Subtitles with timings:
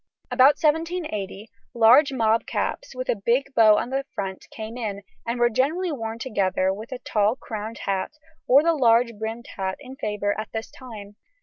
[0.31, 5.39] About 1780 large mob caps with a big bow on the front came in, and
[5.39, 8.13] were generally worn together with the tall crowned hat
[8.47, 11.17] or the large brimmed hat in favour at this time.